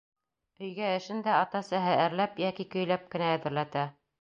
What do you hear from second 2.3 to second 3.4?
йәки көйләп кенә